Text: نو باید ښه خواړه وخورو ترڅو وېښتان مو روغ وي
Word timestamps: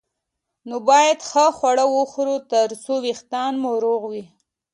نو 0.69 0.75
باید 0.89 1.19
ښه 1.29 1.45
خواړه 1.57 1.85
وخورو 1.95 2.35
ترڅو 2.51 2.93
وېښتان 3.03 3.53
مو 3.63 3.71
روغ 3.85 4.01
وي 4.11 4.23